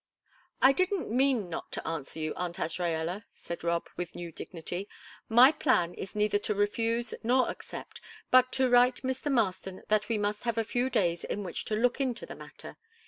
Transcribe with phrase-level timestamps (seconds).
[0.63, 4.89] "I didn't mean not to answer you, Aunt Azraella," said Rob, with new dignity.
[5.29, 8.01] "My plan is neither to refuse nor accept,
[8.31, 9.31] but to write Mr.
[9.31, 12.77] Marston that we must have a few days in which to look into the matter.